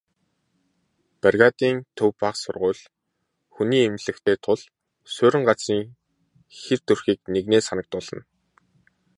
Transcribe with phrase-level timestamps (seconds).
[1.23, 2.83] Бригадын төвд бага сургууль,
[3.53, 4.59] хүний эмнэлэгтэй тул
[5.13, 5.83] суурин газрын
[6.59, 8.21] хэр төрхийг нэгнээ санагдуулна.